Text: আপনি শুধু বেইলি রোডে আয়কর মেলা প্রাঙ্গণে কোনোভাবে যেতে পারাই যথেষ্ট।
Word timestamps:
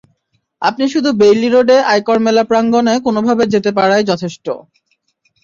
আপনি 0.61 0.85
শুধু 0.93 1.09
বেইলি 1.19 1.49
রোডে 1.49 1.77
আয়কর 1.91 2.17
মেলা 2.25 2.43
প্রাঙ্গণে 2.49 2.93
কোনোভাবে 3.05 3.43
যেতে 3.53 3.71
পারাই 3.77 4.03
যথেষ্ট। 4.11 4.45